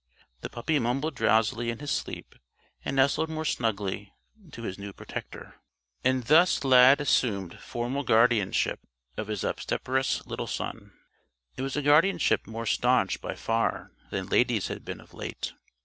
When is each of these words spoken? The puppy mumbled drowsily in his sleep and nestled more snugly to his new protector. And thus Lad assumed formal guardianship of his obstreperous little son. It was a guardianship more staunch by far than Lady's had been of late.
The 0.39 0.49
puppy 0.49 0.79
mumbled 0.79 1.13
drowsily 1.13 1.69
in 1.69 1.77
his 1.77 1.91
sleep 1.91 2.33
and 2.83 2.95
nestled 2.95 3.29
more 3.29 3.45
snugly 3.45 4.11
to 4.51 4.63
his 4.63 4.79
new 4.79 4.93
protector. 4.93 5.61
And 6.03 6.23
thus 6.23 6.63
Lad 6.63 6.99
assumed 6.99 7.59
formal 7.59 8.01
guardianship 8.01 8.79
of 9.15 9.27
his 9.27 9.43
obstreperous 9.43 10.25
little 10.25 10.47
son. 10.47 10.93
It 11.55 11.61
was 11.61 11.75
a 11.75 11.83
guardianship 11.83 12.47
more 12.47 12.65
staunch 12.65 13.21
by 13.21 13.35
far 13.35 13.91
than 14.09 14.25
Lady's 14.25 14.69
had 14.69 14.83
been 14.83 14.99
of 15.01 15.13
late. 15.13 15.53